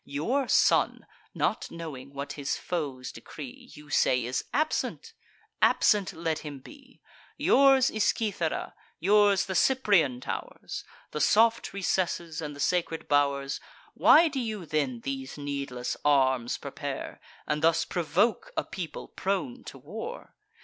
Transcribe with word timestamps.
Your 0.03 0.47
son, 0.47 1.05
not 1.35 1.69
knowing 1.69 2.11
what 2.11 2.33
his 2.33 2.57
foes 2.57 3.11
decree, 3.11 3.69
You 3.75 3.91
say, 3.91 4.25
is 4.25 4.43
absent: 4.51 5.13
absent 5.61 6.11
let 6.13 6.39
him 6.39 6.57
be. 6.57 7.01
Yours 7.37 7.91
is 7.91 8.05
Cythera, 8.05 8.73
yours 8.99 9.45
the 9.45 9.53
Cyprian 9.53 10.19
tow'rs, 10.19 10.83
The 11.11 11.21
soft 11.21 11.71
recesses, 11.71 12.41
and 12.41 12.55
the 12.55 12.59
sacred 12.59 13.07
bow'rs. 13.07 13.59
Why 13.93 14.27
do 14.27 14.39
you 14.39 14.65
then 14.65 15.01
these 15.01 15.37
needless 15.37 15.95
arms 16.03 16.57
prepare, 16.57 17.21
And 17.45 17.61
thus 17.61 17.85
provoke 17.85 18.51
a 18.57 18.63
people 18.63 19.07
prone 19.07 19.63
to 19.65 19.77
war? 19.77 20.33